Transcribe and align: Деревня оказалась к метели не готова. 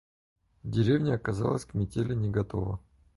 Деревня 0.63 1.13
оказалась 1.13 1.63
к 1.63 1.75
метели 1.75 2.15
не 2.15 2.31
готова. 2.31 2.79